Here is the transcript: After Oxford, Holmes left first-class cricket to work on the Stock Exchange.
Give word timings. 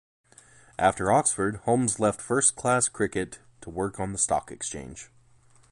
After 0.79 1.11
Oxford, 1.11 1.57
Holmes 1.57 1.99
left 1.99 2.21
first-class 2.21 2.89
cricket 2.89 3.37
to 3.61 3.69
work 3.69 3.99
on 3.99 4.13
the 4.13 4.17
Stock 4.17 4.49
Exchange. 4.51 5.11